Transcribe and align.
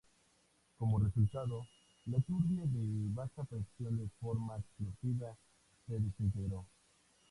Como 0.79 0.97
resultado, 0.97 1.67
la 2.07 2.19
turbina 2.21 2.63
de 2.65 3.13
baja 3.13 3.43
presión 3.43 3.99
de 3.99 4.09
forma 4.19 4.57
explosiva 4.57 5.37
se 5.85 5.99
desintegró. 5.99 6.65